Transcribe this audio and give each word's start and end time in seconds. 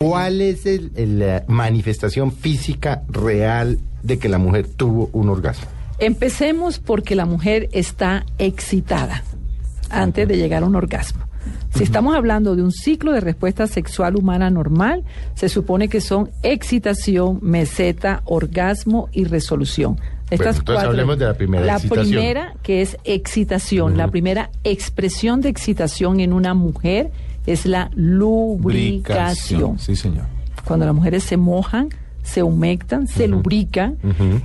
¿Cuál 0.00 0.42
es 0.42 0.66
el- 0.66 0.92
el, 0.94 1.18
la 1.20 1.44
manifestación 1.48 2.30
física 2.30 3.02
real 3.08 3.78
de 4.02 4.18
que 4.18 4.28
la 4.28 4.36
mujer 4.36 4.66
tuvo 4.68 5.08
un 5.14 5.30
orgasmo? 5.30 5.66
Empecemos 5.98 6.78
porque 6.78 7.14
la 7.14 7.24
mujer 7.24 7.70
está 7.72 8.26
excitada 8.38 9.24
antes 9.88 10.28
de 10.28 10.36
llegar 10.36 10.64
a 10.64 10.66
un 10.66 10.76
orgasmo. 10.76 11.24
Si 11.74 11.82
estamos 11.82 12.14
hablando 12.14 12.56
de 12.56 12.62
un 12.62 12.72
ciclo 12.72 13.12
de 13.12 13.20
respuesta 13.20 13.66
sexual 13.66 14.16
humana 14.16 14.50
normal, 14.50 15.02
se 15.34 15.48
supone 15.48 15.88
que 15.88 16.02
son 16.02 16.30
excitación, 16.42 17.38
meseta, 17.40 18.20
orgasmo 18.26 19.08
y 19.12 19.24
resolución. 19.24 19.98
entonces 20.28 20.62
hablemos 20.68 21.18
de 21.18 21.24
la 21.24 21.34
primera, 21.34 21.64
La 21.64 21.76
excitación. 21.76 22.08
primera, 22.10 22.54
que 22.62 22.82
es 22.82 22.98
excitación, 23.04 23.96
la 23.96 24.08
primera 24.08 24.50
expresión 24.62 25.40
de 25.40 25.48
excitación 25.48 26.20
en 26.20 26.34
una 26.34 26.52
mujer 26.52 27.12
es 27.46 27.66
la 27.66 27.90
lubricación. 27.94 29.78
Sí, 29.78 29.96
señor. 29.96 30.24
Cuando 30.64 30.86
las 30.86 30.94
mujeres 30.94 31.22
se 31.22 31.36
mojan, 31.36 31.88
se 32.22 32.42
humectan, 32.42 33.06
se 33.06 33.28
lubrican, 33.28 33.98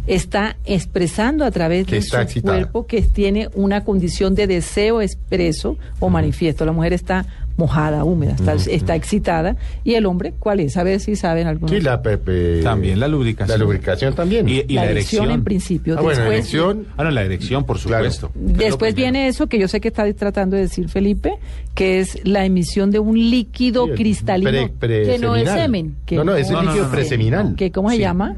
está 0.06 0.56
expresando 0.66 1.44
a 1.46 1.50
través 1.52 1.88
Que 1.88 1.96
de 1.96 2.02
su 2.04 2.16
excitada. 2.16 2.58
cuerpo 2.58 2.86
que 2.86 3.02
tiene 3.02 3.50
una 3.56 3.84
condición 3.84 4.36
de 4.36 4.46
deseo 4.46 5.02
expreso 5.02 5.78
o 6.00 6.10
manifiesto. 6.10 6.64
La 6.64 6.74
mujer 6.74 6.94
está 6.94 7.26
mojada, 7.58 8.04
húmeda, 8.04 8.34
está, 8.34 8.54
está 8.54 8.96
excitada. 8.96 9.56
¿Y 9.84 9.94
el 9.96 10.06
hombre 10.06 10.34
cuál 10.40 10.60
es? 10.60 10.78
A 10.78 10.84
ver 10.84 11.00
si 11.00 11.16
saben 11.16 11.48
algunos. 11.48 11.72
Sí, 11.72 11.82
la 11.82 12.02
pepe. 12.02 12.62
También 12.62 13.00
la 13.00 13.08
lubricación. 13.08 13.60
La 13.60 13.64
lubricación 13.64 14.14
también. 14.14 14.48
Y, 14.50 14.64
y 14.68 14.74
la, 14.74 14.86
la, 14.86 14.92
erección, 14.92 15.24
erección. 15.26 15.32
en 15.32 15.44
principio. 15.44 15.96
Ah, 15.98 16.02
bueno, 16.02 16.20
Después, 16.20 16.38
erección. 16.40 16.88
Ah, 16.98 17.04
no, 17.04 17.12
la 17.12 17.22
erección, 17.24 17.64
por 17.66 17.80
Claro. 17.80 18.10
supuesto. 18.12 18.32
Después 18.36 18.96
viene 18.96 19.28
eso 19.28 19.48
que 19.48 19.60
yo 19.60 19.68
sé 19.68 19.82
que 19.82 19.90
está 19.90 20.12
tratando 20.14 20.56
de 20.56 20.64
decir 20.64 20.90
Felipe, 20.90 21.34
que 21.76 22.00
es 22.00 22.20
la 22.28 22.46
emisión 22.46 22.92
de 22.92 23.00
un 23.00 23.18
líquido 23.18 23.86
Sí, 23.88 23.92
cristalino 23.94 24.70
pre- 24.80 25.04
que 25.04 25.20
no 25.20 25.36
es 25.36 25.50
semen. 25.50 25.96
Que 26.06 26.16
No, 26.16 26.24
no, 26.24 26.36
es 26.36 26.48
el 26.48 26.54
no, 26.54 26.62
líquido 26.62 26.84
no, 26.84 26.88
no. 26.90 26.92
preseminal. 26.92 27.56
que 27.56 27.72
¿Cómo 27.72 27.90
se 27.90 27.96
Sí. 27.96 28.02
llama? 28.02 28.36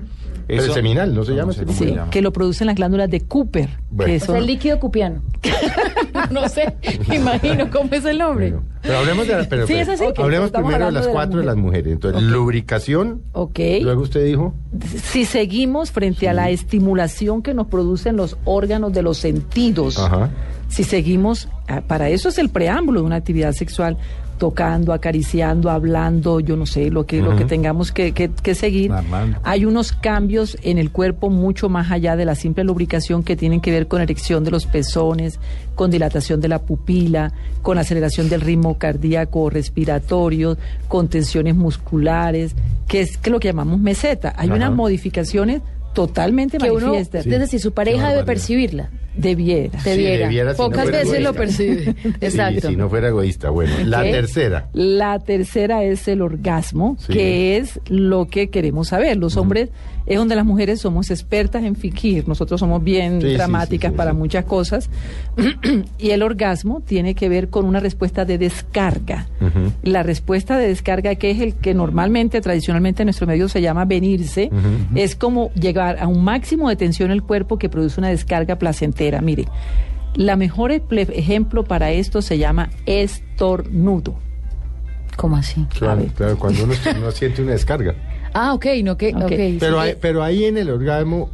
Eso- 0.47 0.65
Preseminal, 0.65 1.13
¿no 1.15 1.23
se 1.23 1.33
llama? 1.33 1.53
sé 1.53 1.59
ese 1.61 1.65
cómo 1.65 1.73
líquido? 1.73 1.85
se 1.87 1.91
Sí, 1.93 1.95
llama. 1.97 2.11
que 2.11 2.21
lo 2.21 2.33
producen 2.33 2.67
las 2.67 2.75
glándulas 2.75 3.09
de 3.09 3.21
Cooper. 3.21 3.69
Bueno. 3.89 4.11
que 4.11 4.17
O 4.17 4.19
son- 4.19 4.29
O 4.29 4.31
sea, 4.33 4.37
el 4.39 4.45
líquido 4.47 4.79
cupiano. 4.79 5.21
no 6.31 6.47
sé, 6.49 6.75
me 7.07 7.15
imagino 7.17 7.69
cómo 7.71 7.89
es 7.91 8.05
el 8.05 8.17
nombre. 8.17 8.51
Bueno, 8.51 8.65
pero 8.81 8.97
hablemos 8.97 9.27
de 9.27 9.35
la, 9.37 9.43
pero, 9.49 9.67
Sí, 9.67 9.73
pero, 9.77 9.91
es 9.93 10.01
que 10.13 10.21
hablemos 10.21 10.51
primero 10.51 10.73
de 10.73 10.79
las 10.79 10.93
de 10.93 10.99
las 10.99 11.07
cuatro 11.07 11.39
de 11.39 11.45
las 11.45 11.55
mujeres. 11.55 11.93
Entonces, 11.93 12.21
lubricación. 12.23 13.21
Ok. 13.33 13.59
Luego 13.81 14.01
usted 14.01 14.25
dijo. 14.25 14.53
Si 15.03 15.25
seguimos 15.25 15.91
frente 15.91 16.27
a 16.29 16.33
la 16.33 16.49
estimulación 16.49 17.41
que 17.41 17.53
nos 17.53 17.67
producen 17.67 18.15
los 18.17 18.37
órganos 18.45 18.91
de 18.93 19.01
los 19.01 19.17
sentidos, 19.17 19.97
Ajá. 19.99 20.29
si 20.67 20.83
seguimos, 20.83 21.47
ah, 21.67 21.81
para 21.87 22.09
eso 22.09 22.29
es 22.29 22.37
el 22.37 22.49
preámbulo 22.49 23.01
de 23.01 23.05
una 23.07 23.15
actividad 23.17 23.53
sexual, 23.53 23.97
tocando, 24.43 24.91
acariciando, 24.91 25.69
hablando, 25.69 26.41
yo 26.41 26.57
no 26.57 26.65
sé, 26.65 26.89
lo 26.89 27.05
que, 27.05 27.21
lo 27.21 27.33
que 27.37 27.45
tengamos 27.45 27.93
que, 27.93 28.11
que- 28.11 28.29
que 28.29 28.55
seguir. 28.55 28.91
Armando. 28.91 29.37
Hay 29.43 29.63
unos 29.63 29.93
cambios 29.93 30.57
en 30.63 30.77
el 30.77 30.91
cuerpo 30.91 31.29
mucho 31.29 31.69
más 31.69 31.91
allá 31.91 32.17
de 32.17 32.25
la 32.25 32.35
simple 32.35 32.65
lubricación 32.65 33.23
que 33.23 33.37
tienen 33.37 33.61
que 33.61 33.71
ver 33.71 33.87
con 33.87 34.01
erección 34.01 34.43
de 34.43 34.51
los 34.51 34.65
pezones, 34.65 35.39
con 35.75 35.91
dilatación 35.91 36.41
de 36.41 36.49
la 36.49 36.59
pupila, 36.59 37.31
con 37.61 37.77
aceleración 37.77 38.27
del 38.27 38.41
ritmo 38.41 38.77
cardíaco 38.77 39.43
o 39.43 39.49
respiratorio, 39.49 40.57
con 40.89 41.07
tensiones 41.07 41.55
musculares, 41.55 42.53
que 42.89 42.99
es 42.99 43.17
que 43.17 43.29
lo 43.29 43.39
que 43.39 43.47
llamamos 43.47 43.79
meseta. 43.79 44.33
Hay 44.35 44.49
unas 44.49 44.71
modificaciones 44.75 45.61
totalmente 45.93 46.57
Que 46.57 46.71
uno, 46.71 46.87
manifiestas. 46.87 47.25
es 47.25 47.39
decir, 47.39 47.59
su 47.59 47.73
pareja 47.73 48.09
debe 48.09 48.23
percibirla. 48.23 48.89
Debiera. 49.15 49.79
Sí, 49.81 49.91
Debiera. 49.91 50.25
debiera 50.25 50.53
si 50.55 50.61
no 50.61 50.65
Pocas 50.69 50.89
veces 50.91 51.21
lo 51.21 51.33
percibe. 51.33 51.83
Sí, 52.01 52.13
Exacto. 52.21 52.69
si 52.69 52.75
no 52.75 52.89
fuera 52.89 53.09
egoísta. 53.09 53.51
Bueno, 53.51 53.71
la 53.85 54.01
tercera. 54.01 54.69
La 54.73 55.19
tercera 55.19 55.83
es 55.83 56.07
el 56.07 56.21
orgasmo, 56.23 56.97
Sí. 56.99 57.13
que 57.13 57.57
es 57.57 57.79
lo 57.87 58.25
que 58.27 58.49
queremos 58.49 58.87
saber. 58.87 59.17
Los 59.17 59.37
hombres 59.37 59.69
es 60.07 60.17
donde 60.17 60.35
las 60.35 60.45
mujeres 60.45 60.81
somos 60.81 61.11
expertas 61.11 61.63
en 61.63 61.75
fingir. 61.75 62.27
Nosotros 62.27 62.59
somos 62.59 62.83
bien 62.83 63.21
Sí, 63.21 63.27
sí, 63.29 63.33
dramáticas 63.35 63.89
sí, 63.89 63.93
sí, 63.93 63.97
para 63.97 64.11
sí. 64.11 64.17
muchas 64.17 64.45
cosas. 64.45 64.89
y 65.99 66.09
el 66.09 66.23
orgasmo 66.23 66.81
tiene 66.81 67.13
que 67.13 67.29
ver 67.29 67.49
con 67.49 67.65
una 67.65 67.79
respuesta 67.79 68.25
de 68.25 68.37
descarga. 68.39 69.27
La 69.83 70.01
respuesta 70.03 70.57
de 70.57 70.69
descarga, 70.69 71.13
que 71.15 71.29
es 71.31 71.39
el 71.39 71.53
que 71.53 71.73
normalmente, 71.75 72.41
tradicionalmente 72.41 73.03
en 73.03 73.07
nuestro 73.07 73.27
medio 73.27 73.47
se 73.47 73.61
llama 73.61 73.85
venirse, 73.85 74.49
es 74.95 75.15
como 75.15 75.51
llegar 75.53 75.82
a 75.89 76.07
un 76.07 76.23
máximo 76.23 76.69
de 76.69 76.75
tensión 76.75 77.09
en 77.11 77.13
el 77.13 77.23
cuerpo 77.23 77.57
que 77.57 77.69
produce 77.69 77.99
una 77.99 78.09
descarga 78.09 78.57
placentera. 78.57 79.21
Mire, 79.21 79.45
la 80.15 80.35
mejor 80.35 80.71
ejemplo 80.71 81.63
para 81.63 81.91
esto 81.91 82.21
se 82.21 82.37
llama 82.37 82.69
estornudo. 82.85 84.15
¿Cómo 85.15 85.35
así? 85.35 85.65
Claro, 85.77 86.03
claro, 86.15 86.37
cuando 86.39 86.63
uno, 86.63 86.73
uno 86.97 87.11
siente 87.11 87.41
una 87.41 87.51
descarga. 87.51 87.93
Ah, 88.35 88.55
ok, 88.55 88.65
no 88.83 88.97
que. 88.97 89.13
Pero, 89.59 89.75
sí 89.79 89.89
hay- 89.89 89.95
pero 90.01 90.23
ahí 90.23 90.45
en 90.45 90.57
el 90.57 90.71
orgasmo, 90.71 91.29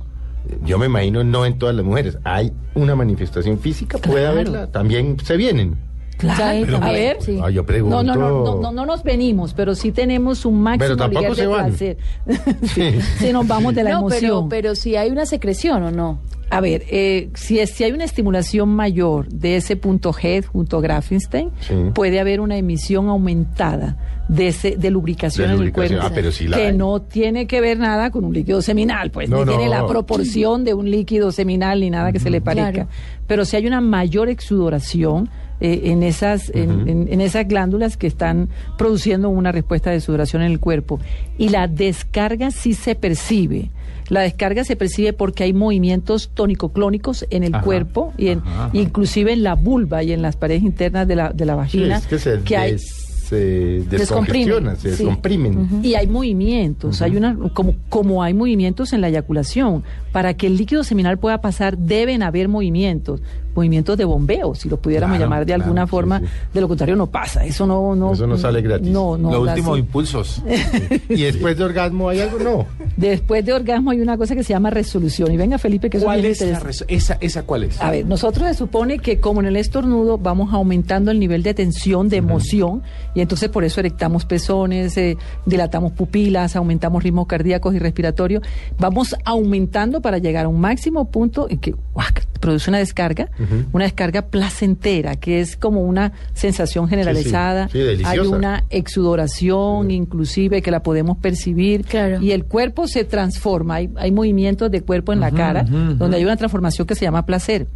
yo 0.65 0.77
me 0.77 0.87
imagino 0.87 1.23
no 1.23 1.45
en 1.45 1.57
todas 1.57 1.73
las 1.73 1.85
mujeres, 1.85 2.17
hay 2.25 2.51
una 2.75 2.93
manifestación 2.93 3.57
física, 3.57 3.97
puede 3.99 4.19
Claro. 4.25 4.31
haberla, 4.33 4.67
también 4.67 5.15
se 5.23 5.37
vienen. 5.37 5.77
Claro, 6.19 6.65
Pero- 6.65 6.83
a 6.83 6.91
ver. 6.91 7.17
Sí. 7.21 7.39
Ah, 7.41 7.49
yo 7.49 7.65
pregunto. 7.65 8.03
No, 8.03 8.15
no, 8.15 8.19
no, 8.19 8.43
no, 8.43 8.61
no, 8.61 8.71
no 8.73 8.85
nos 8.85 9.03
venimos, 9.03 9.53
pero 9.53 9.73
sí 9.73 9.91
tenemos 9.93 10.45
un 10.45 10.61
máximo 10.61 10.83
Pero 10.83 10.97
tampoco 10.97 11.21
nivel 11.21 11.35
se 11.35 11.41
de 11.41 11.47
van. 11.47 11.65
placer. 11.69 11.97
sí, 12.75 13.01
sí 13.19 13.33
nos 13.33 13.47
vamos 13.47 13.73
de 13.73 13.83
la 13.83 13.91
no, 13.91 14.05
pero, 14.07 14.17
emoción. 14.27 14.49
pero 14.49 14.75
si 14.75 14.95
hay 14.97 15.09
una 15.09 15.25
secreción 15.25 15.81
o 15.83 15.91
no. 15.91 16.19
A 16.51 16.61
ver, 16.61 16.83
eh, 16.89 17.29
si, 17.35 17.59
es- 17.59 17.69
si 17.71 17.83
hay 17.83 17.91
una 17.91 18.05
estimulación 18.05 18.69
mayor 18.69 19.27
de 19.29 19.55
ese 19.57 19.75
punto 19.75 20.11
G 20.13 20.43
junto 20.45 20.77
a 20.77 20.81
Grafenstein, 20.81 21.51
Sí. 21.61 21.73
puede 21.93 22.19
haber 22.19 22.39
una 22.41 22.57
emisión 22.57 23.07
aumentada 23.07 23.97
de, 24.27 24.47
ese, 24.47 24.75
de 24.77 24.89
lubricación 24.91 25.47
De 25.47 25.53
en 25.53 25.57
lubricación. 25.59 25.93
el 25.93 25.99
cuerpo. 25.99 26.07
Ah, 26.07 26.15
pero 26.15 26.31
sí 26.31 26.47
la 26.47 26.57
que 26.57 26.67
hay. 26.67 26.75
no 26.77 27.01
tiene 27.01 27.45
que 27.47 27.61
ver 27.61 27.77
nada 27.79 28.09
con 28.11 28.23
un 28.25 28.33
líquido 28.33 28.61
seminal, 28.61 29.11
pues 29.11 29.29
No, 29.29 29.45
tiene 29.45 29.67
la 29.69 29.85
proporción 29.87 30.63
de 30.63 30.73
un 30.73 30.89
líquido 30.89 31.31
seminal 31.31 31.79
ni 31.81 31.89
nada 31.89 32.11
que 32.11 32.19
se 32.19 32.29
le 32.29 32.41
parezca. 32.41 32.71
Claro. 32.71 32.89
Pero 33.27 33.45
si 33.45 33.55
hay 33.55 33.67
una 33.67 33.81
mayor 33.81 34.29
exudoración 34.29 35.29
eh, 35.61 35.81
en, 35.91 36.03
esas, 36.03 36.49
en, 36.55 36.87
en- 36.87 37.07
en 37.11 37.19
esas 37.21 37.45
glándulas 37.47 37.97
que 37.97 38.07
están 38.07 38.47
produciendo 38.77 39.29
una 39.29 39.51
respuesta 39.51 39.91
de 39.91 39.99
sudoración 39.99 40.41
en 40.41 40.51
el 40.51 40.59
cuerpo. 40.59 40.99
Y 41.37 41.49
la 41.49 41.67
descarga 41.67 42.49
sí 42.51 42.73
se 42.73 42.95
percibe. 42.95 43.69
La 44.07 44.21
descarga 44.21 44.63
se 44.63 44.75
percibe 44.77 45.11
porque 45.13 45.43
hay 45.43 45.53
movimientos 45.53 46.31
tónico-clónicos 46.39 47.25
en 47.29 47.43
el 47.43 47.53
Ajá, 47.53 47.63
cuerpo, 47.65 48.13
y 48.17 48.29
en, 48.29 48.39
ajá, 48.39 48.65
ajá. 48.65 48.69
inclusive 48.77 49.33
en 49.33 49.43
la 49.43 49.55
vulva 49.55 50.03
y 50.03 50.13
en 50.13 50.21
las 50.21 50.35
paredes 50.37 50.63
internas 50.63 51.05
de 51.07 51.15
la, 51.17 51.33
de 51.33 51.45
la 51.45 51.53
Sí, 51.53 51.57
vagina. 51.57 51.97
es 51.97 52.07
que 52.07 52.17
se, 52.19 52.39
que 52.41 52.55
hay- 52.57 52.77
se 52.79 53.81
sí. 53.81 53.85
descomprimen. 53.89 55.81
y 55.83 55.93
hay 55.95 56.07
movimientos, 56.07 57.01
hay 57.01 57.15
una 57.15 57.37
como 57.53 57.75
como 57.89 58.23
hay 58.23 58.33
movimientos 58.33 58.91
en 58.93 59.01
la 59.01 59.09
eyaculación, 59.09 59.83
para 60.11 60.33
que 60.33 60.47
el 60.47 60.57
líquido 60.57 60.83
seminal 60.83 61.19
pueda 61.19 61.39
pasar 61.41 61.77
deben 61.77 62.23
haber 62.23 62.47
movimientos, 62.47 63.21
movimientos 63.59 63.97
de 63.97 64.05
bombeo, 64.05 64.55
si 64.55 64.69
lo 64.69 64.77
pudiéramos 64.77 65.17
Claro, 65.17 65.25
llamar 65.25 65.39
de 65.45 65.45
claro, 65.47 65.63
alguna 65.63 65.87
forma, 65.87 66.19
sí. 66.19 66.25
de 66.53 66.61
lo 66.61 66.67
contrario 66.67 66.95
no 66.95 67.07
pasa, 67.07 67.45
eso 67.45 67.65
no 67.65 67.95
no 67.95 68.13
Eso 68.13 68.25
no 68.27 68.37
sale 68.37 68.61
gratis. 68.61 68.89
No, 68.89 69.17
no. 69.17 69.31
Lo 69.31 69.41
último, 69.41 69.75
impulsos. 69.77 70.41
Y 71.09 71.23
después 71.23 71.57
de 71.57 71.63
orgasmo 71.63 72.09
hay 72.09 72.19
algo, 72.19 72.39
no. 72.39 72.65
Después 72.95 73.43
de 73.45 73.53
orgasmo 73.53 73.91
hay 73.91 74.01
una 74.01 74.17
cosa 74.17 74.35
que 74.35 74.43
se 74.43 74.53
llama 74.53 74.69
resolución 74.69 75.31
y 75.31 75.37
venga 75.37 75.57
Felipe 75.57 75.89
que 75.89 75.97
eso 75.97 76.05
¿Cuál 76.05 76.23
es 76.25 76.41
la 76.41 76.61
esa, 76.87 77.17
esa 77.19 77.43
cuál 77.43 77.63
es? 77.63 77.81
A 77.81 77.91
ver, 77.91 78.05
nosotros 78.05 78.47
se 78.47 78.53
supone 78.53 78.99
que 78.99 79.19
como 79.19 79.41
en 79.41 79.47
el 79.47 79.55
estornudo 79.55 80.17
vamos 80.17 80.53
aumentando 80.53 81.11
el 81.11 81.19
nivel 81.19 81.43
de 81.43 81.53
tensión, 81.53 82.09
de 82.09 82.17
emoción, 82.17 82.83
y 83.15 83.21
entonces 83.21 83.49
por 83.49 83.63
eso 83.63 83.79
erectamos 83.79 84.25
pezones, 84.25 84.97
eh, 84.97 85.17
dilatamos 85.45 85.91
pupilas, 85.93 86.55
aumentamos 86.55 87.03
ritmos 87.03 87.27
cardíacos 87.27 87.73
y 87.75 87.79
respiratorios. 87.79 88.43
Vamos 88.77 89.15
aumentando 89.25 90.01
para 90.01 90.17
llegar 90.17 90.45
a 90.45 90.47
un 90.47 90.59
máximo 90.59 91.09
punto 91.09 91.47
en 91.49 91.59
que 91.59 91.73
¡guac! 91.93 92.28
Produce 92.39 92.69
una 92.69 92.79
descarga, 92.79 93.29
una 93.71 93.85
descarga 93.85 94.23
placentera, 94.23 95.15
que 95.15 95.41
es 95.41 95.57
como 95.57 95.81
una 95.81 96.13
sensación 96.33 96.87
generalizada. 96.87 97.69
Sí. 97.69 97.79
Hay 98.05 98.19
una 98.19 98.65
exudoración, 98.69 99.91
inclusive, 99.91 100.61
que 100.61 100.71
la 100.71 100.81
podemos 100.81 101.17
percibir. 101.17 101.85
Claro. 101.85 102.21
Y 102.21 102.31
el 102.31 102.45
cuerpo 102.45 102.87
se 102.87 103.03
transforma. 103.03 103.75
Hay, 103.75 103.89
hay 103.95 104.11
movimientos 104.11 104.71
de 104.71 104.81
cuerpo 104.81 105.13
en 105.13 105.19
la 105.19 105.31
cara, 105.31 105.63
donde 105.63 106.17
hay 106.17 106.23
una 106.23 106.37
transformación 106.37 106.87
que 106.87 106.95
se 106.95 107.05
llama 107.05 107.25
placer. 107.25 107.67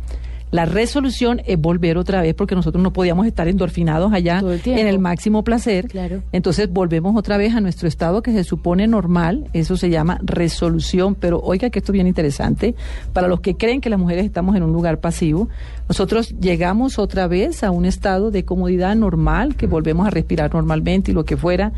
La 0.54 0.66
resolución 0.66 1.42
es 1.48 1.60
volver 1.60 1.98
otra 1.98 2.22
vez 2.22 2.36
porque 2.36 2.54
nosotros 2.54 2.84
no 2.84 2.94
podíamos 2.94 3.26
estar 3.26 3.48
endorfinados 3.48 4.14
allá 4.14 4.38
el 4.38 4.62
en 4.66 4.86
el 4.86 5.00
máximo 5.00 5.44
placer. 5.44 5.88
Claro. 5.88 6.22
Entonces 6.32 6.72
volvemos 6.72 7.18
otra 7.18 7.38
vez 7.38 7.56
a 7.56 7.60
nuestro 7.60 7.88
estado 7.88 8.22
que 8.22 8.32
se 8.34 8.44
supone 8.44 8.86
normal. 8.86 9.50
Eso 9.54 9.78
se 9.78 9.90
llama 9.90 10.20
resolución. 10.22 11.16
Pero 11.16 11.40
oiga 11.40 11.72
que 11.72 11.80
esto 11.80 11.92
es 11.92 11.94
bien 11.94 12.06
interesante. 12.06 12.76
Para 13.14 13.28
los 13.28 13.40
que 13.40 13.56
creen 13.56 13.82
que 13.82 13.90
las 13.90 13.98
mujeres 13.98 14.26
estamos 14.26 14.56
en 14.56 14.62
un 14.62 14.72
lugar 14.72 15.00
pasivo, 15.00 15.50
nosotros 15.90 16.36
llegamos 16.40 17.00
otra 17.00 17.26
vez 17.26 17.64
a 17.64 17.72
un 17.72 17.86
estado 17.86 18.30
de 18.30 18.46
comodidad 18.46 18.96
normal, 18.96 19.56
que 19.56 19.66
volvemos 19.66 20.06
a 20.06 20.12
respirar 20.12 20.54
normalmente 20.54 21.10
y 21.10 21.16
lo 21.16 21.26
que 21.26 21.36
fuera. 21.36 21.72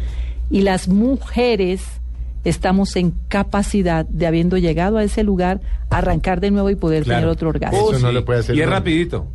Y 0.49 0.63
las 0.63 0.89
mujeres 0.89 2.01
estamos 2.45 2.95
en 2.95 3.11
capacidad 3.27 4.05
de 4.05 4.25
habiendo 4.27 4.57
llegado 4.57 4.97
a 4.97 5.03
ese 5.03 5.23
lugar, 5.23 5.59
arrancar 5.89 6.39
de 6.39 6.51
nuevo 6.51 6.69
y 6.69 6.75
poder 6.75 7.03
Claro. 7.03 7.19
tener 7.21 7.29
otro 7.33 7.49
orgasmo. 7.49 7.91
Eso 7.91 7.99
no 7.99 8.11
lo 8.13 8.23
puede 8.23 8.39
hacer 8.39 8.55
Y 8.55 8.61
es 8.61 8.69
rapidito. 8.69 9.27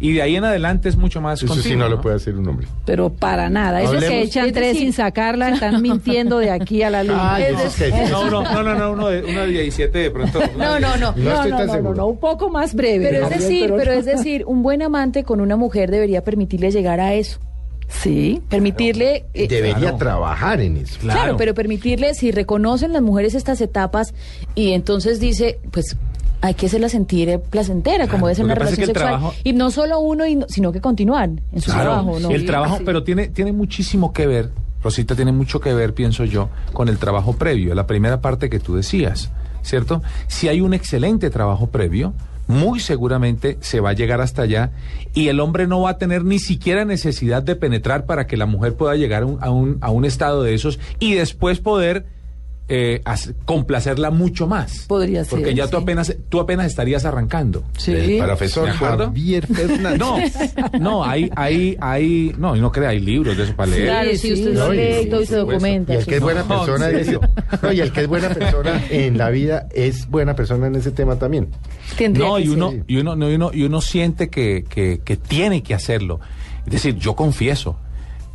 Y 0.00 0.12
de 0.14 0.22
ahí 0.22 0.34
en 0.34 0.44
adelante 0.44 0.88
es 0.88 0.96
mucho 0.96 1.20
más 1.20 1.40
Eso 1.40 1.54
sí 1.54 1.60
continuo, 1.60 1.84
no 1.88 1.94
lo 1.94 2.00
puede 2.00 2.16
hacer 2.16 2.34
un 2.36 2.46
hombre. 2.48 2.66
Pero 2.84 3.10
para 3.10 3.48
nada. 3.48 3.80
Eso 3.80 3.92
que 3.98 4.22
echan 4.22 4.46
Es 4.46 4.52
tres 4.52 4.76
sin 4.76 4.92
sacarla 4.92 5.50
están 5.50 5.80
mintiendo 5.82 6.38
de 6.38 6.50
aquí 6.50 6.82
a 6.82 6.90
la 6.90 7.04
luna. 7.04 7.34
Ay, 7.36 7.44
es 7.64 7.76
que- 7.76 7.90
No, 8.10 8.28
no, 8.28 8.42
no, 8.42 8.62
no, 8.64 8.74
no, 8.74 8.92
uno 8.92 9.06
de, 9.08 9.22
uno 9.22 9.40
de 9.42 9.46
17 9.46 9.96
de 9.96 10.10
pronto. 10.10 10.40
No, 10.58 10.80
no, 10.80 10.96
no. 10.96 11.14
No 11.16 11.32
estoy 11.32 11.50
tan 11.52 11.66
no, 11.68 11.72
seguro. 11.72 11.94
no, 11.94 12.06
un 12.08 12.18
poco 12.18 12.50
más 12.50 12.74
breve. 12.74 13.08
Pero 13.08 13.24
es 13.28 13.30
decir, 13.38 13.72
pero 13.76 13.92
no. 13.92 13.98
es 13.98 14.04
decir, 14.04 14.44
un 14.46 14.62
buen 14.64 14.82
amante 14.82 15.22
con 15.22 15.40
una 15.40 15.56
mujer 15.56 15.90
debería 15.92 16.24
permitirle 16.24 16.72
llegar 16.72 16.98
a 16.98 17.14
eso. 17.14 17.38
Sí. 17.88 18.40
Permitirle. 18.48 19.24
eh, 19.34 19.46
Debería 19.48 19.76
Claro. 19.78 19.96
trabajar 19.98 20.60
en 20.60 20.76
eso. 20.78 20.98
Claro. 21.00 21.36
pero 21.36 21.54
permitirle, 21.54 22.14
si 22.14 22.30
reconocen 22.32 22.92
las 22.92 23.02
mujeres 23.02 23.34
estas 23.34 23.60
etapas 23.60 24.14
y 24.54 24.72
entonces 24.72 25.20
dice, 25.20 25.58
pues 25.70 25.96
hay 26.40 26.54
que 26.54 26.66
hacerla 26.66 26.88
sentir 26.90 27.28
eh, 27.30 27.38
placentera, 27.38 28.06
como 28.08 28.26
debe 28.26 28.36
ser 28.36 28.44
una 28.44 28.54
es 28.54 28.58
relación 28.58 28.80
que 28.80 28.86
sexual. 28.86 29.08
trabajo- 29.14 29.34
Y 29.44 29.52
no 29.54 29.70
solo 29.70 29.98
uno, 30.00 30.26
y 30.26 30.34
no- 30.36 30.46
sino 30.48 30.72
que 30.72 30.80
continuar 30.80 31.30
en 31.52 31.60
su 31.60 31.70
Claro, 31.70 31.90
trabajo. 31.90 32.20
¿no? 32.20 32.30
el 32.30 32.44
trabajo, 32.46 32.78
pero 32.84 33.02
tiene, 33.02 33.28
tiene 33.28 33.52
muchísimo 33.52 34.12
que 34.12 34.26
ver, 34.26 34.50
Rosita, 34.82 35.14
tiene 35.16 35.32
mucho 35.32 35.60
que 35.60 35.72
ver, 35.72 35.94
pienso 35.94 36.24
yo, 36.26 36.50
con 36.74 36.88
el 36.90 36.98
trabajo 36.98 37.32
previo, 37.34 37.74
la 37.74 37.86
primera 37.86 38.20
parte 38.20 38.50
que 38.50 38.60
tú 38.60 38.74
decías, 38.76 39.30
¿cierto? 39.62 40.02
Si 40.26 40.48
hay 40.48 40.60
un 40.60 40.74
excelente 40.74 41.30
trabajo 41.30 41.68
previo, 41.68 42.12
muy 42.46 42.80
seguramente 42.80 43.58
se 43.60 43.80
va 43.80 43.90
a 43.90 43.94
llegar 43.94 44.20
hasta 44.20 44.42
allá 44.42 44.70
y 45.14 45.28
el 45.28 45.40
hombre 45.40 45.66
no 45.66 45.82
va 45.82 45.90
a 45.90 45.98
tener 45.98 46.24
ni 46.24 46.38
siquiera 46.38 46.84
necesidad 46.84 47.42
de 47.42 47.56
penetrar 47.56 48.06
para 48.06 48.26
que 48.26 48.36
la 48.36 48.46
mujer 48.46 48.74
pueda 48.74 48.96
llegar 48.96 49.22
a 49.22 49.26
un, 49.26 49.38
a 49.42 49.50
un, 49.50 49.78
a 49.80 49.90
un 49.90 50.04
estado 50.04 50.42
de 50.42 50.54
esos 50.54 50.78
y 50.98 51.14
después 51.14 51.60
poder 51.60 52.06
eh, 52.68 53.02
complacerla 53.44 54.10
mucho 54.10 54.46
más. 54.46 54.86
Podría 54.86 55.24
ser, 55.24 55.30
Porque 55.38 55.54
ya 55.54 55.64
tú 55.66 55.76
sí. 55.76 55.82
apenas, 55.82 56.16
tú 56.28 56.40
apenas 56.40 56.66
estarías 56.66 57.04
arrancando. 57.04 57.62
Sí. 57.76 57.92
El 57.92 58.24
profesor. 58.24 58.68
Javier 58.70 59.46
Fernández. 59.46 59.98
No, 59.98 60.16
no, 60.78 61.04
hay, 61.04 61.30
hay, 61.36 61.76
hay, 61.80 62.34
no, 62.38 62.56
y 62.56 62.60
no 62.60 62.72
crea, 62.72 62.90
hay 62.90 63.00
libros 63.00 63.36
de 63.36 63.44
eso 63.44 63.54
para 63.54 63.70
leer. 63.70 63.84
Claro, 63.86 64.10
Sí, 64.12 64.18
si 64.18 64.32
usted 64.34 64.54
no, 64.54 64.72
lee 64.72 65.02
y 65.02 65.06
todo 65.10 65.22
y 65.22 65.26
se 65.26 65.36
documenta. 65.36 65.94
Y 65.94 65.96
el 65.98 66.06
que 66.06 66.14
es 66.16 66.20
buena 66.20 66.42
No, 66.42 66.48
persona 66.48 66.88
¿en 66.90 67.18
no, 67.62 67.72
y 67.72 67.80
el 67.80 67.92
que 67.92 68.00
es 68.00 68.06
buena 68.08 68.28
persona 68.30 68.82
en 68.90 69.18
la 69.18 69.30
vida 69.30 69.68
es 69.74 70.08
buena 70.08 70.34
persona 70.34 70.66
en 70.66 70.76
ese 70.76 70.90
tema 70.90 71.16
también. 71.18 71.48
Tendría 71.98 72.26
No, 72.26 72.38
y 72.38 72.48
uno, 72.48 72.72
y 72.86 72.96
uno, 72.96 73.14
no, 73.16 73.30
y 73.30 73.34
uno, 73.34 73.50
y 73.52 73.62
uno 73.64 73.80
siente 73.80 74.30
que, 74.30 74.64
que, 74.68 75.00
que 75.04 75.16
tiene 75.16 75.62
que 75.62 75.74
hacerlo. 75.74 76.20
Es 76.66 76.72
decir, 76.72 76.96
yo 76.96 77.14
confieso, 77.14 77.78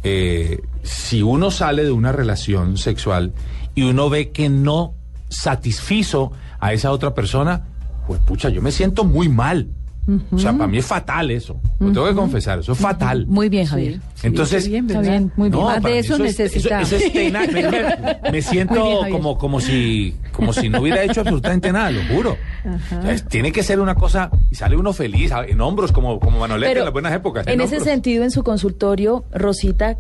eh, 0.04 0.62
si 0.84 1.22
uno 1.22 1.52
sale 1.52 1.84
de 1.84 1.92
una 1.92 2.12
relación 2.12 2.78
sexual 2.78 3.34
y 3.76 3.84
uno 3.84 4.10
ve 4.10 4.32
que 4.32 4.50
no 4.50 4.94
satisfizo 5.30 6.32
a 6.60 6.74
esa 6.74 6.92
otra 6.92 7.14
persona, 7.14 7.68
pues 8.08 8.20
pucha, 8.22 8.50
yo 8.50 8.62
me 8.62 8.72
siento 8.72 9.04
muy 9.04 9.30
mal. 9.30 9.68
O 10.32 10.40
sea, 10.40 10.54
para 10.54 10.66
mí 10.68 10.80
es 10.80 10.86
fatal 10.88 11.30
eso. 11.30 11.60
Lo 11.80 11.92
tengo 11.92 12.08
que 12.08 12.16
confesar, 12.16 12.60
eso 12.60 12.72
es 12.72 12.78
fatal. 12.80 13.28
Muy 13.28 13.48
bien, 13.48 13.66
Javier. 13.68 14.00
Sí, 14.16 14.26
Entonces, 14.28 14.64
está 14.66 14.70
bien, 14.72 14.86
Está 14.88 15.00
¿verdad? 15.02 15.12
bien, 15.12 15.32
muy 15.36 15.50
bien. 15.50 15.64
Más 15.64 15.82
para 15.82 15.94
de 15.94 16.00
eso 16.00 16.24
es- 16.24 16.40
eso 16.40 16.96
es. 16.96 17.14
Me, 18.32 18.42
siento 18.42 19.02
bien, 19.02 19.12
como, 19.12 19.38
como, 19.38 19.60
si, 19.62 20.16
como 20.32 20.52
si 20.52 20.68
no 20.70 20.82
hubiera 20.82 21.04
hecho 21.04 21.22
absolutamente 21.22 21.72
nada, 21.72 21.92
lo 21.92 22.02
juro. 22.14 22.38
O 22.66 23.02
sea, 23.04 23.12
es- 23.12 23.24
tiene 23.28 23.52
que 23.52 23.62
ser 23.62 23.80
una 23.80 23.94
cosa, 23.96 24.32
y 24.50 24.56
sale 24.56 24.76
uno 24.78 24.94
feliz, 24.94 25.32
a- 25.32 25.46
en 25.46 25.62
hombros, 25.62 25.92
como, 25.92 26.20
como 26.20 26.40
Manolete 26.40 26.80
en 26.80 26.86
las 26.86 26.94
buenas 26.94 27.14
épocas. 27.14 27.46
en 27.48 27.62
ese 27.62 27.80
sentido, 27.80 28.24
en 28.24 28.32
su 28.32 28.44
consultorio, 28.44 29.26
Rosita, 29.32 29.98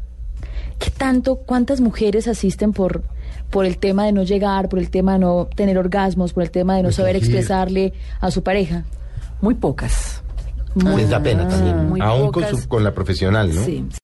¿qué 0.79 0.89
tanto, 0.89 1.35
cuántas 1.37 1.81
mujeres 1.81 2.27
asisten 2.27 2.73
por, 2.73 3.03
por 3.51 3.65
el 3.65 3.77
tema 3.77 4.05
de 4.05 4.11
no 4.11 4.23
llegar, 4.23 4.69
por 4.69 4.79
el 4.79 4.89
tema 4.89 5.13
de 5.13 5.19
no 5.19 5.47
tener 5.55 5.77
orgasmos, 5.77 6.33
por 6.33 6.41
el 6.43 6.51
tema 6.51 6.75
de 6.77 6.83
no 6.83 6.91
saber 6.91 7.15
expresarle 7.15 7.93
a 8.21 8.31
su 8.31 8.41
pareja? 8.43 8.85
Muy 9.41 9.55
pocas. 9.55 10.21
Les 10.75 11.09
da 11.09 11.21
pena 11.21 11.47
también. 11.47 11.89
muy 11.89 11.99
Aún 11.99 12.31
con, 12.31 12.43
su- 12.47 12.67
con 12.67 12.83
la 12.83 12.93
profesional, 12.93 13.53
¿no? 13.53 13.63
Sí. 13.63 13.85